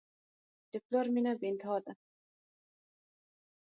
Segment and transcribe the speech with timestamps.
[0.71, 1.93] د پلار مینه بېانتها ده.